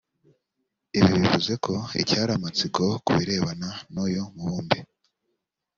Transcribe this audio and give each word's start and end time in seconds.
Ibi 0.97 1.11
bivuze 1.21 1.53
ko 1.65 1.73
icyari 2.01 2.31
amatsiko 2.33 2.81
ku 3.05 3.11
birebana 3.17 3.69
n’uyu 3.93 4.23
mubumbe 4.35 4.77